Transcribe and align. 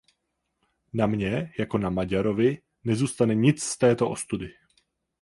Na 0.93 1.07
mně, 1.07 1.51
jako 1.59 1.77
na 1.77 1.89
Maďarovi, 1.89 2.61
nezůstane 2.83 3.35
nic 3.35 3.63
z 3.63 3.77
této 3.77 4.09
ostudy. 4.09 4.49